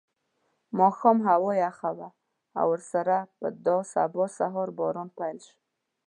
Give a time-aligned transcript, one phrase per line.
[0.79, 2.09] ماښام هوا یخه شوه
[2.59, 5.55] او ورسره په دا سبا سهار باران پیل شو.